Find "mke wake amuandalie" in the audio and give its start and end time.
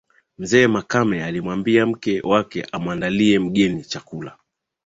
1.85-3.39